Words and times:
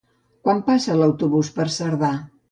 Quan 0.47 0.61
passa 0.69 0.95
l'autobús 1.01 1.51
per 1.57 1.67
Cerdà? 1.75 2.11